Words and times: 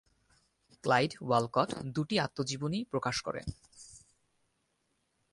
Clyde 0.83 1.11
Walcott 1.21 1.69
দু'টি 1.95 2.15
আত্মজীবনী 2.19 2.79
প্রকাশ 2.83 3.15
করেন। 3.21 3.47